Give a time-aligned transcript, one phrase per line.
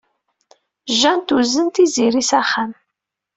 [0.99, 2.71] Jane tuzen Tiziri s axxam.